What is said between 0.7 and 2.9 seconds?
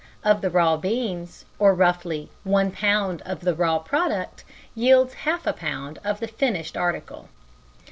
beans, or roughly, one